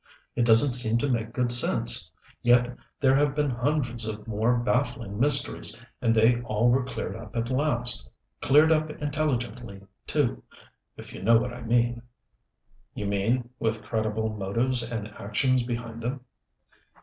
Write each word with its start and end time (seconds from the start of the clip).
"It 0.35 0.45
doesn't 0.47 0.73
seem 0.73 0.97
to 0.97 1.07
make 1.11 1.31
good 1.31 1.51
sense. 1.51 2.11
Yet 2.41 2.75
there 2.99 3.13
have 3.15 3.35
been 3.35 3.51
hundreds 3.51 4.07
of 4.07 4.27
more 4.27 4.57
baffling 4.57 5.19
mysteries, 5.19 5.79
and 6.01 6.15
they 6.15 6.41
all 6.41 6.71
were 6.71 6.83
cleared 6.83 7.15
up 7.15 7.35
at 7.35 7.51
last. 7.51 8.09
Cleared 8.41 8.71
up 8.71 8.89
intelligently, 8.89 9.83
too, 10.07 10.41
if 10.97 11.13
you 11.13 11.21
know 11.21 11.37
what 11.37 11.53
I 11.53 11.61
mean." 11.61 12.01
"You 12.95 13.05
mean 13.05 13.51
with 13.59 13.83
credible 13.83 14.29
motives 14.35 14.81
and 14.81 15.07
actions 15.19 15.61
behind 15.61 16.01
them." 16.01 16.21